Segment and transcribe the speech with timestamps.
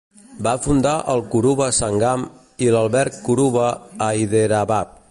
[0.45, 2.25] Va fundar el "Kuruba Sangham"
[2.69, 3.71] i l'alberg Kuruba
[4.09, 4.97] a Hyderabad.